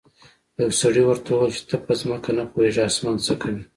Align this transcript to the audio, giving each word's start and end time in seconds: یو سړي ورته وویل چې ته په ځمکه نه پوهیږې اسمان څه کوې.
یو 0.61 0.69
سړي 0.81 1.03
ورته 1.05 1.29
وویل 1.31 1.53
چې 1.57 1.63
ته 1.69 1.75
په 1.85 1.91
ځمکه 1.99 2.29
نه 2.37 2.43
پوهیږې 2.51 2.81
اسمان 2.89 3.15
څه 3.25 3.33
کوې. 3.41 3.63